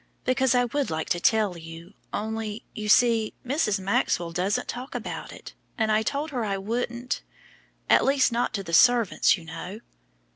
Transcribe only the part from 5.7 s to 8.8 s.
and I told her I wouldn't at least, not to the